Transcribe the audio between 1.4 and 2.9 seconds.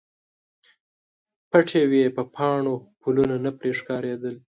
پټې وې په پاڼو،